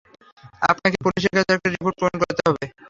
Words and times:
আপনাকে 0.61 0.97
পুলিশের 1.03 1.33
কাছে 1.37 1.51
একটা 1.55 1.69
রিপোর্ট 1.69 1.95
পূরণ 1.99 2.15
করতে 2.21 2.41
হবে! 2.47 2.63